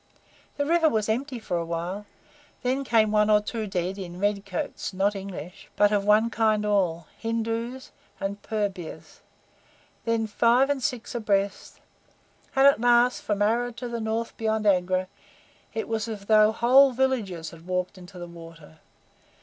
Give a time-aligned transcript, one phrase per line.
[0.57, 2.07] The river was empty for a while.
[2.63, 6.65] Then came one or two dead, in red coats, not English, but of one kind
[6.65, 9.19] all Hindus and Purbeeahs
[10.05, 11.79] then five and six abreast,
[12.55, 15.07] and at last, from Arrah to the North beyond Agra,
[15.71, 18.79] it was as though whole villages had walked into the water.